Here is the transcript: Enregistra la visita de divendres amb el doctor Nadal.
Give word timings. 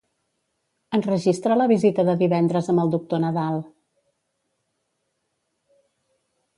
Enregistra 0.97 1.57
la 1.59 1.67
visita 1.73 2.07
de 2.09 2.17
divendres 2.23 2.71
amb 2.73 2.85
el 2.87 2.95
doctor 2.97 3.23
Nadal. 3.27 3.63